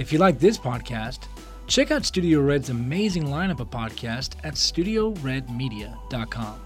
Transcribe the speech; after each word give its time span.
If 0.00 0.14
you 0.14 0.18
like 0.18 0.38
this 0.38 0.56
podcast, 0.56 1.28
check 1.66 1.90
out 1.90 2.06
Studio 2.06 2.40
Red's 2.40 2.70
amazing 2.70 3.24
lineup 3.24 3.60
of 3.60 3.68
podcasts 3.68 4.34
at 4.42 4.54
studioredmedia.com. 4.54 6.60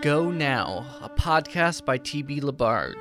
Go 0.00 0.30
Now, 0.30 0.86
a 1.02 1.10
podcast 1.10 1.84
by 1.84 1.98
TB 1.98 2.40
LaBarge. 2.40 2.94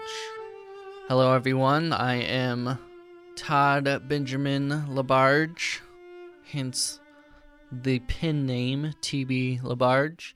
Hello, 1.08 1.34
everyone. 1.34 1.94
I 1.94 2.16
am 2.16 2.78
Todd 3.36 4.08
Benjamin 4.08 4.70
LaBarge, 4.90 5.82
hence 6.46 7.02
the 7.70 8.00
pen 8.00 8.46
name 8.46 8.94
TB 9.02 9.62
LaBarge. 9.62 10.34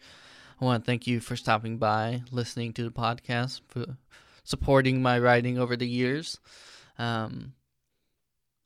I 0.59 0.66
want 0.66 0.84
to 0.84 0.85
thank 0.85 1.07
you 1.07 1.21
for 1.21 1.38
stopping 1.38 1.77
by, 1.77 2.23
listening 2.31 2.73
to 2.73 2.84
the 2.84 2.91
podcast, 2.91 3.62
for 3.70 3.98
supporting 4.43 5.02
my 5.02 5.17
writing 5.17 5.57
over 5.57 5.77
the 5.77 5.88
years. 5.88 6.40
Um, 6.98 7.54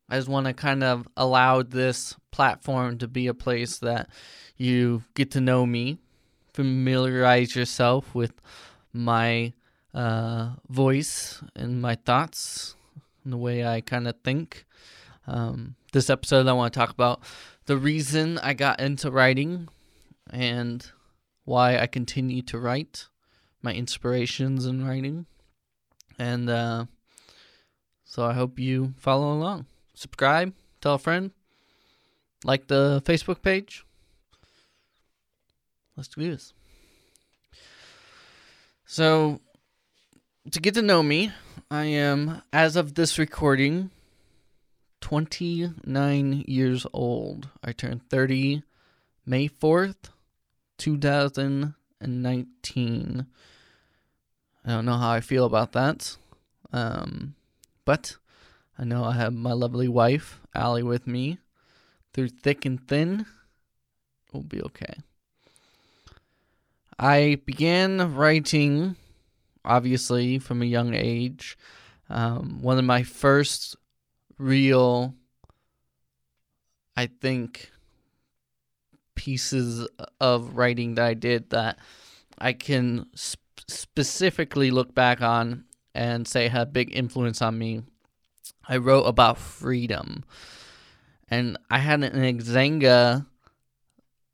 I 0.09 0.17
just 0.17 0.27
want 0.27 0.47
to 0.47 0.53
kind 0.53 0.83
of 0.83 1.07
allow 1.15 1.61
this 1.61 2.15
platform 2.31 2.97
to 2.97 3.07
be 3.07 3.27
a 3.27 3.35
place 3.35 3.77
that 3.79 4.09
you 4.57 5.03
get 5.13 5.29
to 5.31 5.41
know 5.41 5.67
me, 5.67 5.99
familiarize 6.55 7.55
yourself 7.55 8.15
with 8.15 8.33
my 8.91 9.53
uh, 9.93 10.53
voice 10.69 11.43
and 11.55 11.81
my 11.81 11.93
thoughts 11.95 12.75
and 13.23 13.33
the 13.33 13.37
way 13.37 13.65
I 13.65 13.81
kind 13.81 14.07
of 14.07 14.15
think. 14.23 14.65
Um, 15.27 15.75
this 15.91 16.09
episode, 16.09 16.47
I 16.47 16.53
want 16.53 16.73
to 16.73 16.79
talk 16.79 16.89
about 16.89 17.21
the 17.65 17.77
reason 17.77 18.37
I 18.39 18.53
got 18.53 18.79
into 18.79 19.09
writing 19.09 19.69
and 20.29 20.85
why 21.45 21.77
I 21.77 21.87
continue 21.87 22.41
to 22.43 22.57
write, 22.57 23.07
my 23.61 23.73
inspirations 23.73 24.65
in 24.65 24.85
writing. 24.85 25.25
And 26.19 26.49
uh, 26.49 26.85
so 28.03 28.25
I 28.25 28.33
hope 28.33 28.59
you 28.59 28.93
follow 28.97 29.33
along. 29.33 29.65
Subscribe, 29.93 30.53
tell 30.81 30.95
a 30.95 30.99
friend, 30.99 31.31
like 32.43 32.67
the 32.67 33.01
Facebook 33.05 33.41
page. 33.41 33.85
Let's 35.95 36.09
do 36.09 36.29
this. 36.29 36.53
So, 38.85 39.39
to 40.51 40.59
get 40.59 40.73
to 40.75 40.81
know 40.81 41.01
me, 41.01 41.31
I 41.73 41.85
am, 41.85 42.43
as 42.53 42.75
of 42.75 42.93
this 42.93 43.17
recording, 43.17 43.89
29 45.01 46.43
years 46.47 46.85
old. 46.93 47.49
I 47.63 47.71
turned 47.71 48.07
30 48.11 48.61
May 49.25 49.49
4th, 49.49 50.11
2019. 50.77 53.25
I 54.63 54.69
don't 54.69 54.85
know 54.85 54.97
how 54.97 55.13
I 55.13 55.19
feel 55.19 55.45
about 55.45 55.71
that. 55.71 56.15
Um, 56.71 57.33
but 57.85 58.17
I 58.77 58.83
know 58.83 59.05
I 59.05 59.13
have 59.13 59.33
my 59.33 59.53
lovely 59.53 59.87
wife, 59.87 60.41
Allie, 60.53 60.83
with 60.83 61.07
me 61.07 61.39
through 62.13 62.29
thick 62.29 62.65
and 62.65 62.87
thin. 62.87 63.25
We'll 64.31 64.43
be 64.43 64.61
okay. 64.61 64.97
I 66.99 67.41
began 67.43 68.13
writing, 68.13 68.95
obviously, 69.65 70.39
from 70.39 70.61
a 70.61 70.65
young 70.65 70.93
age. 70.93 71.57
Um, 72.09 72.61
one 72.61 72.77
of 72.77 72.85
my 72.85 73.03
first 73.03 73.75
real, 74.37 75.15
I 76.95 77.07
think, 77.07 77.71
pieces 79.15 79.87
of 80.19 80.57
writing 80.57 80.95
that 80.95 81.05
I 81.05 81.13
did 81.13 81.49
that 81.51 81.77
I 82.37 82.53
can 82.53 83.07
sp- 83.15 83.39
specifically 83.67 84.71
look 84.71 84.93
back 84.93 85.21
on 85.21 85.65
and 85.95 86.27
say 86.27 86.47
had 86.47 86.61
a 86.61 86.71
big 86.71 86.95
influence 86.95 87.41
on 87.41 87.57
me. 87.57 87.83
I 88.67 88.77
wrote 88.77 89.03
about 89.03 89.37
freedom. 89.37 90.23
And 91.29 91.57
I 91.69 91.79
had 91.79 92.03
an 92.03 92.39
Xanga 92.39 93.25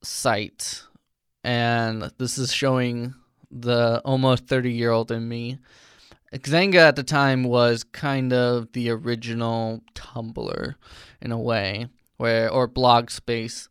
site 0.01 0.83
and 1.43 2.11
this 2.17 2.37
is 2.37 2.53
showing 2.53 3.13
the 3.51 4.01
almost 4.05 4.47
30 4.47 4.71
year 4.71 4.91
old 4.91 5.11
in 5.11 5.27
me. 5.27 5.59
Xanga 6.33 6.75
at 6.75 6.95
the 6.95 7.03
time 7.03 7.43
was 7.43 7.83
kind 7.83 8.33
of 8.33 8.71
the 8.73 8.91
original 8.91 9.81
Tumblr 9.95 10.75
in 11.21 11.31
a 11.31 11.39
way, 11.39 11.87
where 12.17 12.51
or 12.51 12.67
blog 12.67 13.09
space, 13.09 13.67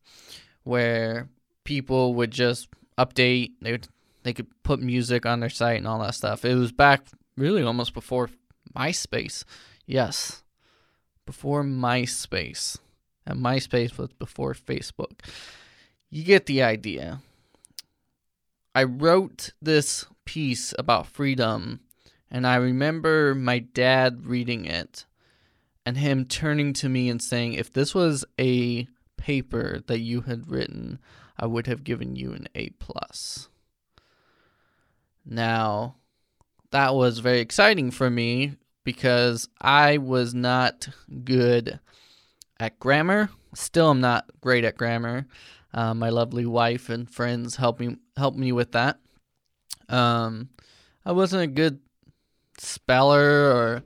where 0.64 1.28
people 1.64 2.14
would 2.14 2.32
just 2.32 2.68
update. 2.98 3.52
They 3.60 3.72
would, 3.72 3.88
they 4.24 4.32
could 4.32 4.48
put 4.64 4.80
music 4.80 5.24
on 5.24 5.40
their 5.40 5.50
site 5.50 5.78
and 5.78 5.86
all 5.86 6.00
that 6.00 6.14
stuff. 6.14 6.44
It 6.44 6.56
was 6.56 6.72
back 6.72 7.06
really 7.36 7.62
almost 7.62 7.94
before 7.94 8.30
MySpace. 8.76 9.44
Yes, 9.86 10.42
before 11.26 11.62
MySpace, 11.62 12.78
and 13.24 13.40
MySpace 13.40 13.96
was 13.96 14.10
before 14.18 14.54
Facebook. 14.54 15.20
You 16.10 16.24
get 16.24 16.46
the 16.46 16.62
idea. 16.62 17.20
I 18.78 18.84
wrote 18.84 19.50
this 19.60 20.06
piece 20.24 20.72
about 20.78 21.08
freedom, 21.08 21.80
and 22.30 22.46
I 22.46 22.54
remember 22.54 23.34
my 23.34 23.58
dad 23.58 24.24
reading 24.24 24.66
it 24.66 25.04
and 25.84 25.96
him 25.98 26.24
turning 26.24 26.74
to 26.74 26.88
me 26.88 27.08
and 27.08 27.20
saying, 27.20 27.54
If 27.54 27.72
this 27.72 27.92
was 27.92 28.24
a 28.38 28.86
paper 29.16 29.80
that 29.88 29.98
you 29.98 30.20
had 30.20 30.48
written, 30.48 31.00
I 31.36 31.46
would 31.46 31.66
have 31.66 31.82
given 31.82 32.14
you 32.14 32.32
an 32.32 32.46
A. 32.54 32.68
plus. 32.78 33.48
Now, 35.26 35.96
that 36.70 36.94
was 36.94 37.18
very 37.18 37.40
exciting 37.40 37.90
for 37.90 38.08
me 38.08 38.58
because 38.84 39.48
I 39.60 39.98
was 39.98 40.34
not 40.34 40.88
good 41.24 41.80
at 42.60 42.78
grammar. 42.78 43.30
Still, 43.56 43.90
I'm 43.90 44.00
not 44.00 44.30
great 44.40 44.64
at 44.64 44.76
grammar. 44.76 45.26
Uh, 45.72 45.94
my 45.94 46.08
lovely 46.08 46.46
wife 46.46 46.88
and 46.88 47.10
friends 47.10 47.56
helped 47.56 47.80
me 47.80 47.96
help 48.16 48.34
me 48.34 48.52
with 48.52 48.72
that. 48.72 48.98
Um, 49.88 50.48
I 51.04 51.12
wasn't 51.12 51.42
a 51.42 51.46
good 51.46 51.80
speller 52.58 53.52
or 53.52 53.82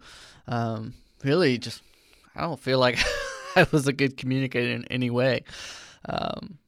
um, 0.47 0.95
really 1.25 1.59
just 1.59 1.83
I 2.35 2.43
don't 2.43 2.61
feel 2.61 2.79
like 2.79 2.99
I 3.57 3.67
was 3.73 3.87
a 3.87 3.93
good 3.93 4.17
communicator 4.17 4.73
in 4.73 4.85
any 4.87 5.11
way. 5.11 5.45
Um, 6.09 6.59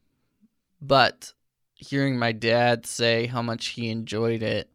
but 0.80 1.32
hearing 1.74 2.18
my 2.18 2.32
dad 2.32 2.86
say 2.86 3.26
how 3.26 3.42
much 3.42 3.68
he 3.68 3.90
enjoyed 3.90 4.42
it 4.42 4.70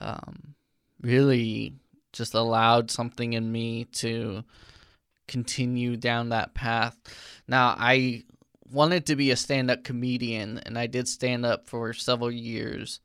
um, 0.00 0.54
really 1.00 1.74
just 2.12 2.34
allowed 2.34 2.90
something 2.90 3.32
in 3.32 3.50
me 3.50 3.84
to 3.84 4.44
continue 5.26 5.96
down 5.96 6.28
that 6.30 6.54
path. 6.54 6.98
Now, 7.48 7.74
I 7.78 8.24
wanted 8.70 9.06
to 9.06 9.16
be 9.16 9.30
a 9.30 9.36
stand 9.36 9.70
up 9.70 9.84
comedian, 9.84 10.58
and 10.64 10.78
I 10.78 10.86
did 10.86 11.08
stand 11.08 11.44
up 11.44 11.68
for 11.68 11.92
several 11.92 12.30
years. 12.30 13.00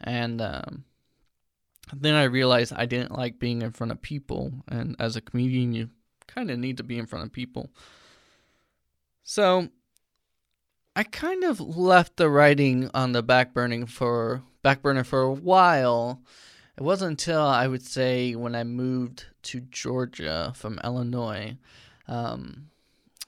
And 0.00 0.40
um, 0.40 0.84
then 1.92 2.14
I 2.14 2.24
realized 2.24 2.72
I 2.74 2.86
didn't 2.86 3.16
like 3.16 3.38
being 3.38 3.62
in 3.62 3.72
front 3.72 3.92
of 3.92 4.02
people. 4.02 4.52
And 4.68 4.96
as 4.98 5.16
a 5.16 5.20
comedian, 5.20 5.72
you 5.72 5.90
kind 6.26 6.50
of 6.50 6.58
need 6.58 6.78
to 6.78 6.82
be 6.82 6.98
in 6.98 7.06
front 7.06 7.24
of 7.24 7.32
people. 7.32 7.70
So 9.24 9.68
I 10.96 11.04
kind 11.04 11.44
of 11.44 11.60
left 11.60 12.16
the 12.16 12.28
writing 12.28 12.90
on 12.94 13.12
the 13.12 13.22
back 13.22 13.54
burning 13.54 13.86
for 13.86 14.42
back 14.62 14.82
burner 14.82 15.04
for 15.04 15.22
a 15.22 15.32
while. 15.32 16.22
It 16.76 16.82
wasn't 16.82 17.12
until 17.12 17.42
I 17.42 17.66
would 17.66 17.82
say 17.82 18.34
when 18.34 18.54
I 18.54 18.64
moved 18.64 19.26
to 19.42 19.60
Georgia 19.60 20.52
from 20.56 20.80
Illinois. 20.82 21.56
Um, 22.08 22.70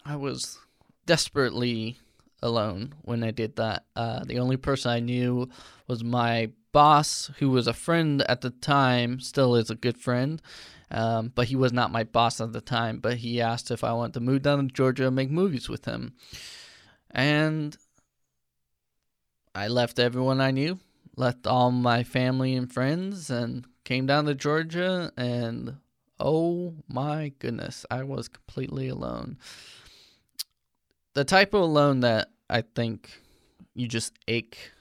I 0.05 0.17
was 0.17 0.59
desperately 1.07 1.99
alone 2.43 2.95
when 3.03 3.25
I 3.25 3.31
did 3.31 3.57
that. 3.57 3.85
Uh, 3.97 4.25
the 4.25 4.39
only 4.39 4.57
person 4.57 4.91
I 4.91 5.01
knew 5.01 5.49
was 5.89 6.05
my 6.05 6.51
boss, 6.73 7.31
who 7.39 7.51
was 7.51 7.67
a 7.67 7.73
friend 7.73 8.23
at 8.23 8.43
the 8.43 8.51
time, 8.51 9.21
still 9.21 9.57
is 9.57 9.71
a 9.71 9.75
good 9.75 9.99
friend. 9.99 10.41
Um, 10.91 11.33
but 11.35 11.49
he 11.49 11.57
was 11.57 11.73
not 11.73 11.91
my 11.91 12.05
boss 12.05 12.41
at 12.41 12.53
the 12.53 12.61
time. 12.61 12.99
But 12.99 13.17
he 13.17 13.41
asked 13.41 13.71
if 13.71 13.83
I 13.83 13.93
wanted 13.93 14.15
to 14.15 14.21
move 14.21 14.43
down 14.43 14.69
to 14.69 14.73
Georgia 14.73 15.07
and 15.07 15.17
make 15.17 15.31
movies 15.31 15.69
with 15.69 15.87
him. 15.87 16.13
And 17.11 17.77
I 19.55 19.69
left 19.69 19.99
everyone 19.99 20.41
I 20.41 20.51
knew, 20.51 20.79
left 21.17 21.47
all 21.47 21.71
my 21.71 22.03
family 22.05 22.55
and 22.55 22.73
friends, 22.73 23.31
and 23.31 23.67
came 23.85 24.07
down 24.07 24.27
to 24.27 24.35
Georgia. 24.35 25.13
And 25.17 25.77
oh 26.21 26.75
my 26.89 27.33
goodness, 27.39 27.87
I 27.91 28.03
was 28.03 28.29
completely 28.29 28.89
alone 28.89 29.39
the 31.15 31.25
type 31.25 31.55
of 31.55 31.63
alone 31.63 32.01
that 32.01 32.31
I 32.51 32.63
think 32.63 33.23
you 33.75 33.89
just 33.89 34.13
ache 34.29 34.73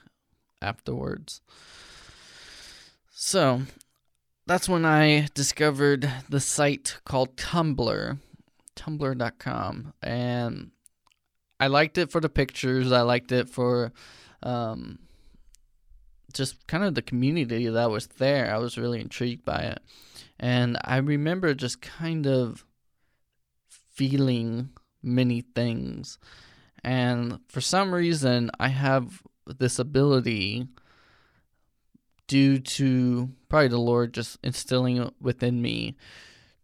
afterwards. 0.60 1.40
So 3.10 3.62
that's 4.46 4.68
when 4.68 4.84
I 4.84 5.28
discovered 5.34 6.10
the 6.28 6.40
site 6.40 6.98
called 7.04 7.36
Tumblr. 7.36 8.18
tumblr.com 8.76 9.94
and 10.02 10.70
I 11.60 11.68
liked 11.68 11.98
it 11.98 12.10
for 12.10 12.20
the 12.20 12.28
pictures. 12.28 12.92
I 12.92 13.02
liked 13.02 13.32
it 13.32 13.48
for 13.48 13.92
um, 14.42 14.98
just 16.32 16.66
kind 16.66 16.84
of 16.84 16.94
the 16.94 17.02
community 17.02 17.68
that 17.68 17.90
was 17.90 18.08
there. 18.18 18.52
I 18.52 18.58
was 18.58 18.76
really 18.76 19.00
intrigued 19.00 19.44
by 19.44 19.60
it. 19.60 19.78
And 20.38 20.76
I 20.84 20.96
remember 20.96 21.54
just 21.54 21.80
kind 21.80 22.26
of 22.26 22.64
feeling 23.68 24.70
many 25.04 25.42
things. 25.42 26.18
And 26.82 27.40
for 27.48 27.60
some 27.60 27.94
reason, 27.94 28.50
I 28.58 28.68
have 28.68 29.22
this 29.46 29.78
ability 29.78 30.66
due 32.26 32.58
to 32.58 33.30
probably 33.48 33.68
the 33.68 33.78
Lord 33.78 34.14
just 34.14 34.38
instilling 34.42 35.12
within 35.20 35.60
me 35.60 35.96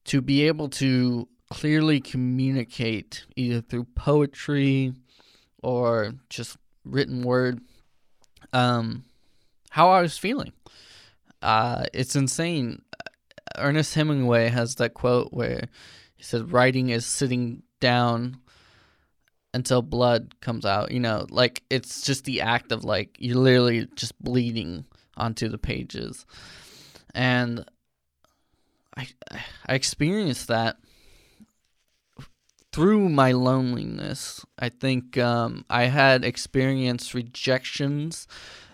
to 0.05 0.21
be 0.21 0.47
able 0.47 0.69
to 0.69 1.29
clearly 1.51 2.01
communicate 2.01 3.25
either 3.37 3.61
through 3.61 3.85
poetry 3.95 4.95
or 5.63 6.13
just 6.29 6.57
written 6.85 7.23
word 7.23 7.61
um, 8.53 9.05
how 9.71 9.91
I 9.91 10.03
was 10.03 10.17
feeling. 10.17 10.53
Uh, 11.43 11.85
it's 11.93 12.17
insane. 12.17 12.83
Ernest 13.57 13.95
Hemingway 13.95 14.49
has 14.49 14.77
that 14.77 14.95
quote 14.95 15.33
where 15.33 15.69
he 16.17 16.23
said, 16.23 16.53
Writing 16.53 16.91
is 16.91 17.07
sitting 17.07 17.63
down 17.81 18.39
until 19.53 19.83
blood 19.83 20.41
comes 20.41 20.65
out. 20.65 20.93
You 20.93 21.01
know, 21.01 21.27
like 21.31 21.63
it's 21.71 22.03
just 22.03 22.25
the 22.25 22.41
act 22.41 22.73
of 22.73 22.85
like 22.85 23.17
you're 23.19 23.37
literally 23.37 23.89
just 23.97 24.21
bleeding 24.23 24.85
onto 25.17 25.49
the 25.49 25.59
pages. 25.59 26.27
And 27.15 27.65
I 28.97 29.09
I 29.67 29.75
experienced 29.75 30.49
that 30.49 30.77
through 32.73 33.09
my 33.09 33.33
loneliness. 33.33 34.45
I 34.59 34.69
think 34.69 35.19
um, 35.19 35.65
I 35.69 35.85
had 35.85 36.25
experienced 36.25 37.15
rejections 37.15 38.29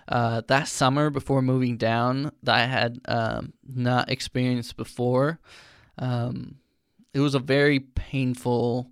uh, 0.09 0.43
that 0.47 0.69
summer 0.69 1.11
before 1.11 1.43
moving 1.43 1.76
down 1.76 2.31
that 2.43 2.55
I 2.55 2.67
had 2.67 3.00
um, 3.06 3.55
not 3.67 4.11
experienced 4.11 4.76
before. 4.76 5.41
Um, 5.99 6.56
it 7.17 7.21
was 7.21 7.35
a 7.35 7.39
very 7.39 7.81
painful 7.81 8.91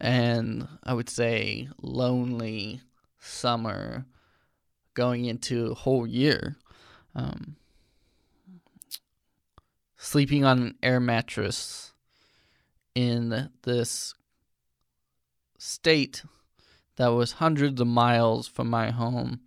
and 0.00 0.66
I 0.82 0.94
would 0.94 1.08
say 1.08 1.68
lonely 1.80 2.80
summer 3.20 4.04
going 4.94 5.26
into 5.26 5.70
a 5.70 5.74
whole 5.74 6.08
year. 6.08 6.56
Um, 7.14 7.54
sleeping 9.96 10.44
on 10.44 10.60
an 10.60 10.74
air 10.82 10.98
mattress 10.98 11.92
in 12.96 13.48
this 13.62 14.14
state 15.56 16.24
that 16.96 17.08
was 17.08 17.32
hundreds 17.32 17.80
of 17.80 17.86
miles 17.86 18.48
from 18.48 18.68
my 18.68 18.90
home 18.90 19.38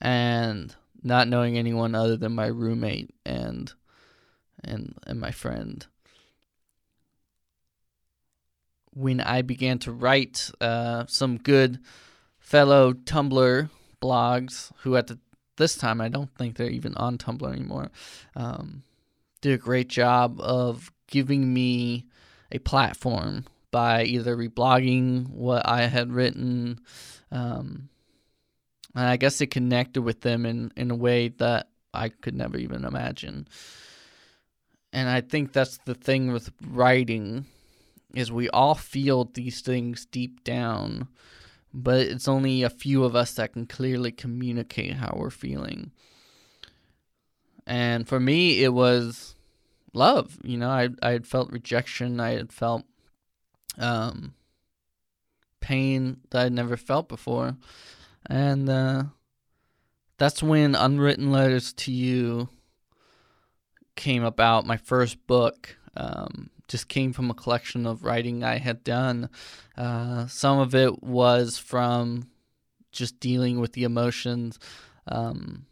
and 0.00 0.76
not 1.02 1.26
knowing 1.26 1.58
anyone 1.58 1.96
other 1.96 2.16
than 2.16 2.36
my 2.36 2.46
roommate 2.46 3.10
and 3.26 3.72
and 4.62 4.94
and 5.08 5.18
my 5.18 5.32
friend 5.32 5.88
when 8.94 9.20
I 9.20 9.42
began 9.42 9.78
to 9.80 9.92
write 9.92 10.50
uh, 10.60 11.04
some 11.06 11.38
good 11.38 11.78
fellow 12.38 12.92
Tumblr 12.92 13.70
blogs 14.02 14.72
who 14.78 14.96
at 14.96 15.06
the, 15.06 15.18
this 15.56 15.76
time 15.76 16.00
I 16.00 16.08
don't 16.08 16.34
think 16.36 16.56
they're 16.56 16.70
even 16.70 16.94
on 16.96 17.18
Tumblr 17.18 17.52
anymore 17.52 17.90
um, 18.34 18.82
did 19.40 19.52
a 19.52 19.58
great 19.58 19.88
job 19.88 20.40
of 20.40 20.90
giving 21.06 21.52
me 21.52 22.06
a 22.52 22.58
platform 22.58 23.44
by 23.70 24.04
either 24.04 24.36
reblogging 24.36 25.28
what 25.28 25.68
I 25.68 25.82
had 25.82 26.12
written. 26.12 26.80
Um, 27.30 27.88
and 28.94 29.06
I 29.06 29.16
guess 29.16 29.40
it 29.40 29.48
connected 29.48 30.02
with 30.02 30.22
them 30.22 30.44
in, 30.44 30.72
in 30.76 30.90
a 30.90 30.96
way 30.96 31.28
that 31.28 31.68
I 31.94 32.08
could 32.08 32.34
never 32.34 32.58
even 32.58 32.84
imagine. 32.84 33.46
And 34.92 35.08
I 35.08 35.20
think 35.20 35.52
that's 35.52 35.78
the 35.84 35.94
thing 35.94 36.32
with 36.32 36.50
writing 36.66 37.46
is 38.14 38.32
we 38.32 38.48
all 38.50 38.74
feel 38.74 39.24
these 39.24 39.60
things 39.60 40.06
deep 40.06 40.44
down, 40.44 41.08
but 41.72 42.00
it's 42.00 42.28
only 42.28 42.62
a 42.62 42.70
few 42.70 43.04
of 43.04 43.14
us 43.14 43.34
that 43.34 43.52
can 43.52 43.66
clearly 43.66 44.12
communicate 44.12 44.94
how 44.94 45.14
we're 45.16 45.30
feeling. 45.30 45.92
And 47.66 48.08
for 48.08 48.18
me, 48.18 48.64
it 48.64 48.72
was 48.72 49.36
love. 49.92 50.38
You 50.42 50.56
know, 50.56 50.70
I 50.70 50.88
I 51.02 51.10
had 51.10 51.26
felt 51.26 51.52
rejection. 51.52 52.20
I 52.20 52.30
had 52.32 52.52
felt 52.52 52.84
um, 53.78 54.34
pain 55.60 56.18
that 56.30 56.46
I'd 56.46 56.52
never 56.52 56.76
felt 56.76 57.08
before, 57.08 57.56
and 58.26 58.68
uh, 58.68 59.04
that's 60.18 60.42
when 60.42 60.74
Unwritten 60.74 61.30
Letters 61.30 61.72
to 61.74 61.92
You 61.92 62.48
came 63.94 64.24
about. 64.24 64.66
My 64.66 64.76
first 64.76 65.24
book 65.26 65.76
um, 65.96 66.50
just 66.70 66.88
came 66.88 67.12
from 67.12 67.30
a 67.30 67.34
collection 67.34 67.84
of 67.86 68.04
writing 68.04 68.42
I 68.42 68.58
had 68.58 68.82
done. 68.84 69.28
Uh, 69.76 70.26
some 70.28 70.58
of 70.58 70.74
it 70.74 71.02
was 71.02 71.58
from 71.58 72.30
just 72.92 73.20
dealing 73.20 73.60
with 73.60 73.74
the 73.74 73.84
emotions. 73.84 74.58
Um, 75.06 75.66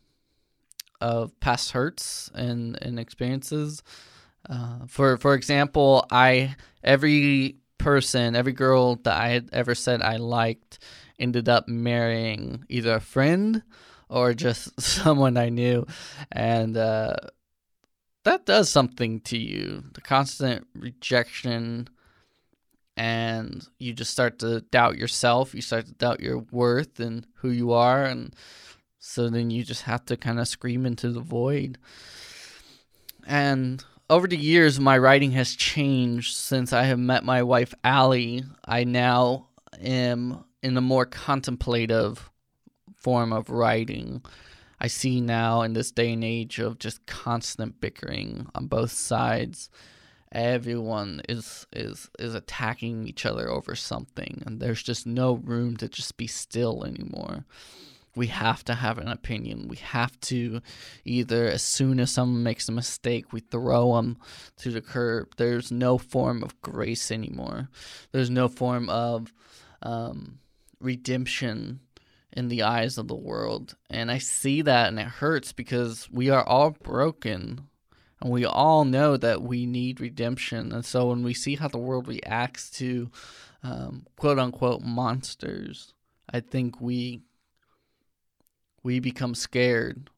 of 1.00 1.38
past 1.40 1.72
hurts 1.72 2.30
and, 2.34 2.80
and 2.82 2.98
experiences. 2.98 3.82
Uh, 4.48 4.86
for 4.86 5.16
for 5.18 5.34
example, 5.34 6.06
I 6.10 6.56
every 6.82 7.56
person, 7.78 8.34
every 8.34 8.52
girl 8.52 8.96
that 8.96 9.16
I 9.16 9.28
had 9.28 9.48
ever 9.52 9.74
said 9.74 10.02
I 10.02 10.16
liked 10.16 10.78
ended 11.18 11.48
up 11.48 11.68
marrying 11.68 12.64
either 12.68 12.94
a 12.94 13.00
friend 13.00 13.62
or 14.08 14.34
just 14.34 14.80
someone 14.80 15.36
I 15.36 15.50
knew, 15.50 15.86
and 16.32 16.76
uh, 16.76 17.16
that 18.28 18.44
does 18.44 18.68
something 18.68 19.20
to 19.20 19.38
you. 19.38 19.84
The 19.94 20.02
constant 20.02 20.66
rejection, 20.74 21.88
and 22.96 23.66
you 23.78 23.94
just 23.94 24.10
start 24.10 24.38
to 24.40 24.60
doubt 24.60 24.98
yourself. 24.98 25.54
You 25.54 25.62
start 25.62 25.86
to 25.86 25.94
doubt 25.94 26.20
your 26.20 26.38
worth 26.50 27.00
and 27.00 27.26
who 27.36 27.50
you 27.50 27.72
are, 27.72 28.04
and 28.04 28.34
so 28.98 29.30
then 29.30 29.50
you 29.50 29.64
just 29.64 29.82
have 29.82 30.04
to 30.06 30.16
kind 30.16 30.38
of 30.38 30.46
scream 30.46 30.84
into 30.84 31.10
the 31.10 31.20
void. 31.20 31.78
And 33.26 33.82
over 34.10 34.26
the 34.26 34.36
years, 34.36 34.78
my 34.78 34.98
writing 34.98 35.32
has 35.32 35.54
changed 35.54 36.36
since 36.36 36.72
I 36.72 36.84
have 36.84 36.98
met 36.98 37.24
my 37.24 37.42
wife, 37.42 37.72
Allie. 37.82 38.44
I 38.64 38.84
now 38.84 39.48
am 39.82 40.44
in 40.62 40.76
a 40.76 40.82
more 40.82 41.06
contemplative 41.06 42.30
form 42.94 43.32
of 43.32 43.48
writing. 43.48 44.22
I 44.80 44.86
see 44.86 45.20
now 45.20 45.62
in 45.62 45.72
this 45.72 45.90
day 45.90 46.12
and 46.12 46.24
age 46.24 46.58
of 46.58 46.78
just 46.78 47.06
constant 47.06 47.80
bickering 47.80 48.46
on 48.54 48.66
both 48.66 48.92
sides. 48.92 49.70
Everyone 50.30 51.22
is 51.28 51.66
is 51.72 52.10
is 52.18 52.34
attacking 52.34 53.08
each 53.08 53.24
other 53.24 53.50
over 53.50 53.74
something, 53.74 54.42
and 54.46 54.60
there's 54.60 54.82
just 54.82 55.06
no 55.06 55.34
room 55.34 55.76
to 55.78 55.88
just 55.88 56.16
be 56.16 56.26
still 56.26 56.84
anymore 56.84 57.44
we 58.18 58.26
have 58.26 58.64
to 58.64 58.74
have 58.74 58.98
an 58.98 59.08
opinion. 59.08 59.68
We 59.68 59.76
have 59.76 60.20
to 60.22 60.60
either, 61.04 61.46
as 61.46 61.62
soon 61.62 62.00
as 62.00 62.10
someone 62.10 62.42
makes 62.42 62.68
a 62.68 62.72
mistake, 62.72 63.32
we 63.32 63.40
throw 63.40 63.94
them 63.94 64.18
to 64.58 64.70
the 64.72 64.80
curb. 64.80 65.36
There's 65.36 65.70
no 65.70 65.96
form 65.96 66.42
of 66.42 66.60
grace 66.60 67.12
anymore. 67.12 67.68
There's 68.10 68.28
no 68.28 68.48
form 68.48 68.90
of 68.90 69.32
um, 69.82 70.40
redemption 70.80 71.80
in 72.32 72.48
the 72.48 72.62
eyes 72.62 72.98
of 72.98 73.08
the 73.08 73.16
world. 73.16 73.76
And 73.90 74.10
I 74.10 74.18
see 74.18 74.62
that 74.62 74.88
and 74.88 74.98
it 74.98 75.06
hurts 75.06 75.52
because 75.52 76.08
we 76.10 76.30
are 76.30 76.44
all 76.44 76.70
broken. 76.70 77.68
And 78.20 78.30
we 78.30 78.44
all 78.44 78.84
know 78.84 79.16
that 79.16 79.42
we 79.42 79.64
need 79.64 80.00
redemption. 80.00 80.72
And 80.72 80.84
so 80.84 81.08
when 81.08 81.22
we 81.22 81.34
see 81.34 81.54
how 81.54 81.68
the 81.68 81.78
world 81.78 82.08
reacts 82.08 82.70
to 82.72 83.10
um, 83.62 84.06
quote 84.16 84.38
unquote 84.38 84.82
monsters, 84.82 85.94
I 86.30 86.40
think 86.40 86.80
we 86.80 87.22
we 88.82 89.00
become 89.00 89.34
scared 89.34 90.10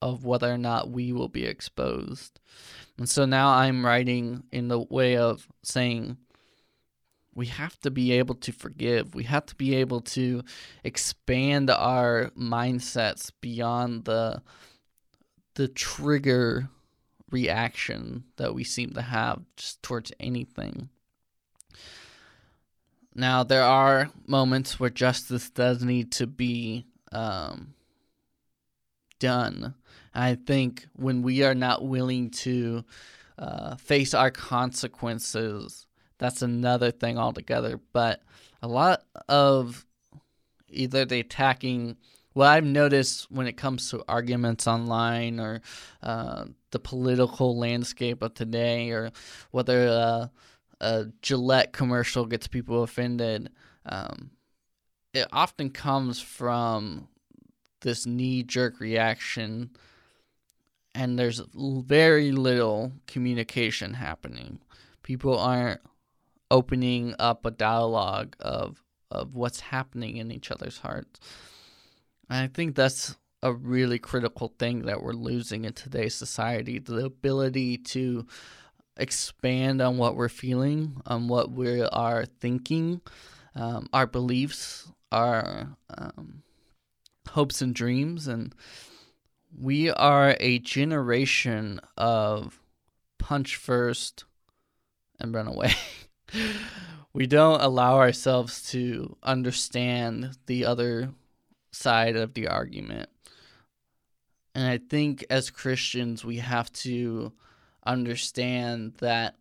of 0.00 0.24
whether 0.24 0.52
or 0.52 0.58
not 0.58 0.90
we 0.90 1.12
will 1.12 1.28
be 1.28 1.44
exposed. 1.44 2.40
And 2.96 3.08
so 3.08 3.24
now 3.24 3.50
I'm 3.50 3.84
writing 3.84 4.44
in 4.52 4.68
the 4.68 4.80
way 4.80 5.16
of 5.16 5.48
saying 5.62 6.18
we 7.38 7.46
have 7.46 7.78
to 7.78 7.90
be 7.90 8.10
able 8.10 8.34
to 8.34 8.50
forgive. 8.50 9.14
We 9.14 9.22
have 9.22 9.46
to 9.46 9.54
be 9.54 9.76
able 9.76 10.00
to 10.00 10.42
expand 10.82 11.70
our 11.70 12.32
mindsets 12.36 13.30
beyond 13.40 14.06
the 14.06 14.42
the 15.54 15.68
trigger 15.68 16.68
reaction 17.30 18.24
that 18.38 18.54
we 18.54 18.64
seem 18.64 18.90
to 18.90 19.02
have 19.02 19.42
just 19.56 19.80
towards 19.84 20.12
anything. 20.18 20.88
Now, 23.14 23.44
there 23.44 23.64
are 23.64 24.10
moments 24.26 24.80
where 24.80 24.90
justice 24.90 25.48
does 25.48 25.84
need 25.84 26.10
to 26.12 26.26
be 26.26 26.86
um, 27.12 27.74
done. 29.20 29.74
I 30.12 30.34
think 30.34 30.88
when 30.94 31.22
we 31.22 31.44
are 31.44 31.54
not 31.54 31.84
willing 31.84 32.30
to 32.30 32.84
uh, 33.38 33.76
face 33.76 34.14
our 34.14 34.30
consequences 34.32 35.87
that's 36.18 36.42
another 36.42 36.90
thing 36.90 37.18
altogether. 37.18 37.80
But 37.92 38.22
a 38.62 38.68
lot 38.68 39.02
of 39.28 39.86
either 40.68 41.04
the 41.04 41.20
attacking 41.20 41.96
what 42.38 42.46
I've 42.46 42.64
noticed 42.64 43.30
when 43.32 43.48
it 43.48 43.56
comes 43.56 43.90
to 43.90 44.04
arguments 44.06 44.68
online 44.68 45.40
or 45.40 45.60
uh, 46.02 46.44
the 46.70 46.78
political 46.78 47.58
landscape 47.58 48.22
of 48.22 48.34
today, 48.34 48.90
or 48.90 49.10
whether 49.50 49.88
uh, 49.88 50.26
a 50.80 51.06
Gillette 51.20 51.72
commercial 51.72 52.26
gets 52.26 52.46
people 52.46 52.84
offended, 52.84 53.50
um, 53.86 54.30
it 55.12 55.26
often 55.32 55.70
comes 55.70 56.20
from 56.20 57.08
this 57.80 58.06
knee 58.06 58.44
jerk 58.44 58.78
reaction, 58.78 59.70
and 60.94 61.18
there's 61.18 61.42
very 61.54 62.30
little 62.30 62.92
communication 63.08 63.94
happening. 63.94 64.60
People 65.02 65.38
aren't 65.38 65.80
opening 66.50 67.14
up 67.18 67.44
a 67.44 67.50
dialogue 67.50 68.36
of 68.40 68.82
of 69.10 69.34
what's 69.34 69.60
happening 69.60 70.18
in 70.18 70.30
each 70.30 70.50
other's 70.50 70.78
hearts. 70.78 71.18
And 72.28 72.44
I 72.44 72.46
think 72.46 72.74
that's 72.74 73.16
a 73.42 73.52
really 73.52 73.98
critical 73.98 74.52
thing 74.58 74.82
that 74.82 75.02
we're 75.02 75.12
losing 75.12 75.64
in 75.64 75.72
today's 75.72 76.14
society 76.14 76.78
the 76.78 77.04
ability 77.04 77.78
to 77.78 78.26
expand 78.96 79.80
on 79.80 79.96
what 79.96 80.16
we're 80.16 80.28
feeling, 80.28 81.00
on 81.06 81.28
what 81.28 81.50
we 81.52 81.82
are 81.82 82.26
thinking, 82.26 83.00
um, 83.54 83.88
our 83.92 84.06
beliefs, 84.06 84.90
our 85.12 85.76
um, 85.96 86.42
hopes 87.28 87.62
and 87.62 87.74
dreams. 87.74 88.26
And 88.26 88.54
we 89.56 89.90
are 89.90 90.36
a 90.40 90.58
generation 90.58 91.80
of 91.96 92.60
punch 93.18 93.56
first 93.56 94.24
and 95.20 95.32
run 95.32 95.46
away. 95.46 95.72
we 97.12 97.26
don't 97.26 97.60
allow 97.60 97.96
ourselves 97.96 98.70
to 98.70 99.16
understand 99.22 100.36
the 100.46 100.64
other 100.64 101.10
side 101.72 102.16
of 102.16 102.34
the 102.34 102.48
argument. 102.48 103.08
And 104.54 104.66
I 104.66 104.78
think 104.78 105.24
as 105.30 105.50
Christians, 105.50 106.24
we 106.24 106.38
have 106.38 106.72
to 106.74 107.32
understand 107.86 108.94
that 108.98 109.36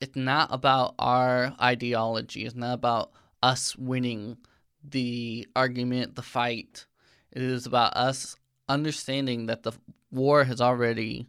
it's 0.00 0.16
not 0.16 0.48
about 0.52 0.94
our 0.98 1.54
ideology, 1.60 2.44
it's 2.44 2.54
not 2.54 2.74
about 2.74 3.12
us 3.42 3.76
winning 3.76 4.36
the 4.82 5.46
argument, 5.54 6.16
the 6.16 6.22
fight. 6.22 6.86
It 7.32 7.42
is 7.42 7.66
about 7.66 7.96
us 7.96 8.36
understanding 8.68 9.46
that 9.46 9.62
the 9.62 9.72
war 10.10 10.44
has 10.44 10.60
already 10.60 11.26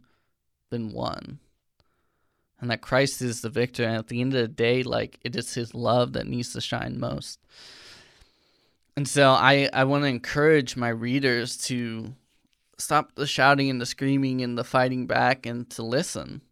been 0.70 0.92
won 0.92 1.38
and 2.60 2.70
that 2.70 2.80
Christ 2.80 3.20
is 3.22 3.40
the 3.40 3.50
victor. 3.50 3.84
And 3.84 3.96
at 3.96 4.08
the 4.08 4.20
end 4.20 4.34
of 4.34 4.40
the 4.40 4.48
day, 4.48 4.82
like 4.82 5.18
it 5.22 5.36
is 5.36 5.54
his 5.54 5.74
love 5.74 6.12
that 6.14 6.26
needs 6.26 6.52
to 6.52 6.60
shine 6.60 6.98
most. 6.98 7.40
And 8.96 9.08
so 9.08 9.30
I, 9.30 9.68
I 9.72 9.84
want 9.84 10.04
to 10.04 10.08
encourage 10.08 10.76
my 10.76 10.88
readers 10.88 11.56
to 11.66 12.14
stop 12.78 13.14
the 13.14 13.26
shouting 13.26 13.70
and 13.70 13.80
the 13.80 13.86
screaming 13.86 14.40
and 14.40 14.56
the 14.56 14.64
fighting 14.64 15.06
back 15.06 15.46
and 15.46 15.68
to 15.70 15.82
listen. 15.82 16.42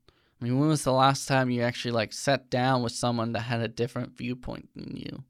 I 0.41 0.45
mean, 0.45 0.59
when 0.59 0.69
was 0.69 0.83
the 0.83 0.93
last 0.93 1.29
time 1.29 1.51
you 1.51 1.63
actually 1.63 1.93
like 1.93 2.13
sat 2.13 2.51
down 2.51 2.83
with 2.83 2.93
someone 2.93 3.33
that 3.33 3.43
had 3.43 3.61
a 3.61 3.69
different 3.69 4.17
viewpoint 4.17 4.71
than 4.75 4.97
you? 4.97 5.23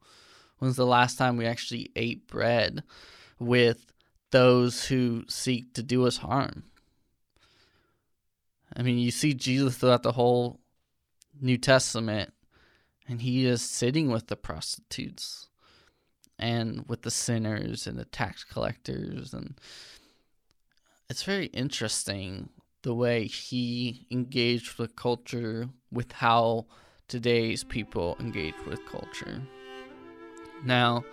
When 0.59 0.69
was 0.69 0.77
the 0.77 0.87
last 0.87 1.19
time 1.19 1.37
we 1.37 1.45
actually 1.45 1.91
ate 1.97 2.27
bread 2.27 2.83
with 3.39 3.93
those 4.31 4.87
who 4.87 5.25
seek 5.29 5.75
to 5.75 5.83
do 5.83 6.07
us 6.07 6.19
harm? 6.19 6.65
I 8.75 8.83
mean, 8.83 8.97
you 8.99 9.11
see 9.11 9.35
Jesus 9.35 9.77
throughout 9.77 10.03
the 10.03 10.13
whole 10.13 10.61
New 11.43 11.59
Testament, 11.59 12.33
and 13.09 13.21
he 13.21 13.47
is 13.47 13.61
sitting 13.61 14.11
with 14.11 14.29
the 14.29 14.37
prostitutes 14.37 15.49
and 16.39 16.85
with 16.89 17.03
the 17.03 17.11
sinners 17.11 17.87
and 17.87 17.99
the 17.99 18.05
tax 18.05 18.43
collectors 18.45 19.35
and 19.35 19.55
it's 21.11 21.25
very 21.25 21.47
interesting 21.47 22.49
the 22.83 22.95
way 22.95 23.27
he 23.27 24.07
engaged 24.11 24.79
with 24.79 24.97
culture 24.97 25.69
with 25.91 26.11
how 26.11 26.65
today's 27.07 27.63
people 27.65 28.17
engage 28.19 28.55
with 28.67 28.85
culture. 28.87 29.43
Now, 30.65 31.05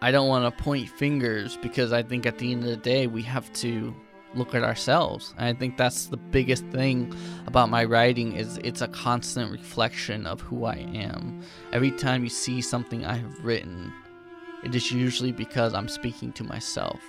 I 0.00 0.12
don't 0.12 0.28
want 0.28 0.44
to 0.56 0.62
point 0.62 0.88
fingers 0.88 1.58
because 1.60 1.92
I 1.92 2.04
think 2.04 2.24
at 2.24 2.38
the 2.38 2.52
end 2.52 2.62
of 2.62 2.70
the 2.70 2.76
day 2.76 3.08
we 3.08 3.22
have 3.22 3.52
to 3.54 3.92
look 4.36 4.54
at 4.54 4.62
ourselves. 4.62 5.34
And 5.38 5.46
I 5.46 5.58
think 5.58 5.76
that's 5.76 6.06
the 6.06 6.16
biggest 6.16 6.64
thing 6.66 7.14
about 7.46 7.70
my 7.70 7.84
writing 7.84 8.36
is 8.36 8.58
it's 8.58 8.82
a 8.82 8.88
constant 8.88 9.50
reflection 9.50 10.26
of 10.26 10.40
who 10.40 10.64
I 10.64 10.76
am. 10.94 11.42
Every 11.72 11.90
time 11.90 12.24
you 12.24 12.30
see 12.30 12.60
something 12.60 13.04
I 13.04 13.16
have 13.16 13.44
written, 13.44 13.92
it 14.64 14.74
is 14.74 14.90
usually 14.90 15.32
because 15.32 15.74
I'm 15.74 15.88
speaking 15.88 16.32
to 16.32 16.44
myself. 16.44 17.00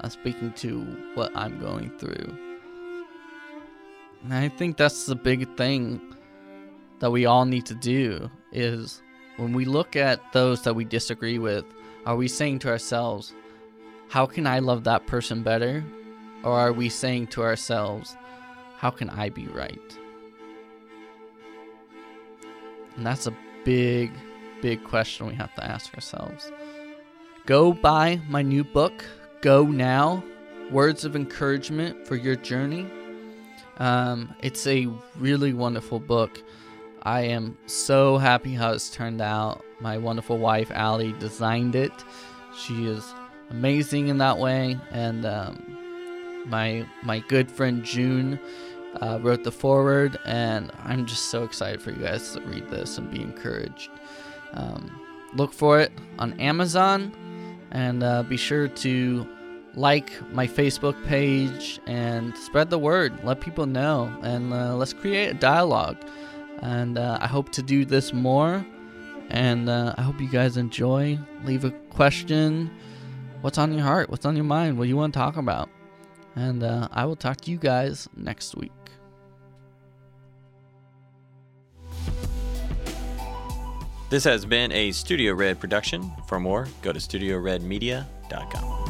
I'm 0.00 0.10
speaking 0.10 0.52
to 0.54 0.80
what 1.14 1.30
I'm 1.36 1.60
going 1.60 1.96
through. 1.98 2.36
And 4.24 4.34
I 4.34 4.48
think 4.48 4.76
that's 4.76 5.06
the 5.06 5.16
big 5.16 5.56
thing 5.56 6.00
that 7.00 7.10
we 7.10 7.26
all 7.26 7.44
need 7.44 7.66
to 7.66 7.74
do 7.74 8.30
is 8.52 9.02
when 9.36 9.52
we 9.52 9.64
look 9.64 9.96
at 9.96 10.32
those 10.32 10.62
that 10.62 10.74
we 10.74 10.84
disagree 10.84 11.38
with, 11.38 11.64
are 12.06 12.16
we 12.16 12.28
saying 12.28 12.60
to 12.60 12.68
ourselves, 12.68 13.34
how 14.08 14.26
can 14.26 14.46
I 14.46 14.58
love 14.58 14.84
that 14.84 15.06
person 15.06 15.42
better? 15.42 15.84
Or 16.44 16.58
are 16.58 16.72
we 16.72 16.88
saying 16.88 17.28
to 17.28 17.42
ourselves, 17.42 18.16
how 18.76 18.90
can 18.90 19.10
I 19.10 19.28
be 19.28 19.46
right? 19.46 19.98
And 22.96 23.06
that's 23.06 23.26
a 23.26 23.36
big, 23.64 24.12
big 24.60 24.82
question 24.84 25.26
we 25.26 25.34
have 25.34 25.54
to 25.54 25.64
ask 25.64 25.94
ourselves. 25.94 26.50
Go 27.46 27.72
buy 27.72 28.20
my 28.28 28.42
new 28.42 28.64
book, 28.64 29.04
Go 29.40 29.64
Now 29.64 30.22
Words 30.70 31.04
of 31.04 31.16
Encouragement 31.16 32.06
for 32.06 32.16
Your 32.16 32.36
Journey. 32.36 32.86
Um, 33.78 34.34
it's 34.42 34.66
a 34.66 34.88
really 35.16 35.52
wonderful 35.52 35.98
book. 35.98 36.42
I 37.02 37.22
am 37.22 37.58
so 37.66 38.18
happy 38.18 38.54
how 38.54 38.72
it's 38.72 38.90
turned 38.90 39.20
out. 39.20 39.64
My 39.80 39.98
wonderful 39.98 40.38
wife, 40.38 40.70
Allie, 40.72 41.14
designed 41.18 41.74
it. 41.74 41.92
She 42.56 42.86
is 42.86 43.04
amazing 43.50 44.08
in 44.08 44.18
that 44.18 44.38
way. 44.38 44.78
And 44.92 45.26
um, 45.26 45.78
my 46.46 46.86
my 47.02 47.20
good 47.20 47.50
friend 47.50 47.84
June 47.84 48.38
uh, 49.00 49.18
wrote 49.22 49.44
the 49.44 49.52
foreword, 49.52 50.18
and 50.24 50.70
I'm 50.84 51.06
just 51.06 51.26
so 51.26 51.44
excited 51.44 51.80
for 51.80 51.90
you 51.90 52.02
guys 52.02 52.32
to 52.32 52.40
read 52.42 52.68
this 52.68 52.98
and 52.98 53.10
be 53.10 53.20
encouraged. 53.20 53.90
Um, 54.54 54.90
look 55.34 55.52
for 55.52 55.80
it 55.80 55.92
on 56.18 56.38
Amazon, 56.40 57.12
and 57.70 58.02
uh, 58.02 58.22
be 58.22 58.36
sure 58.36 58.68
to 58.68 59.26
like 59.74 60.12
my 60.32 60.46
Facebook 60.46 61.02
page 61.06 61.80
and 61.86 62.36
spread 62.36 62.70
the 62.70 62.78
word. 62.78 63.24
Let 63.24 63.40
people 63.40 63.66
know, 63.66 64.14
and 64.22 64.52
uh, 64.52 64.76
let's 64.76 64.92
create 64.92 65.28
a 65.28 65.34
dialogue. 65.34 65.96
And 66.60 66.98
uh, 66.98 67.18
I 67.20 67.26
hope 67.26 67.50
to 67.52 67.62
do 67.62 67.84
this 67.84 68.12
more. 68.12 68.64
And 69.30 69.68
uh, 69.68 69.94
I 69.96 70.02
hope 70.02 70.20
you 70.20 70.28
guys 70.28 70.56
enjoy. 70.56 71.18
Leave 71.44 71.64
a 71.64 71.70
question. 71.90 72.70
What's 73.40 73.58
on 73.58 73.72
your 73.72 73.82
heart? 73.82 74.10
What's 74.10 74.26
on 74.26 74.36
your 74.36 74.44
mind? 74.44 74.78
What 74.78 74.84
do 74.84 74.88
you 74.90 74.96
want 74.96 75.14
to 75.14 75.18
talk 75.18 75.36
about? 75.36 75.70
And 76.36 76.62
uh, 76.62 76.88
I 76.90 77.04
will 77.04 77.16
talk 77.16 77.40
to 77.42 77.50
you 77.50 77.58
guys 77.58 78.08
next 78.16 78.56
week. 78.56 78.72
This 84.10 84.24
has 84.24 84.44
been 84.44 84.70
a 84.72 84.92
Studio 84.92 85.32
Red 85.32 85.58
production. 85.58 86.12
For 86.26 86.38
more, 86.38 86.68
go 86.82 86.92
to 86.92 86.98
studioredmedia.com. 86.98 88.81